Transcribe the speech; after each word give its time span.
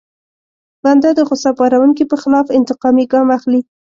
بنده 0.83 1.09
د 1.15 1.19
غوسه 1.27 1.51
پاروونکي 1.59 2.03
په 2.07 2.15
خلاف 2.21 2.47
انتقامي 2.57 3.05
ګام 3.11 3.27
اخلي. 3.37 3.61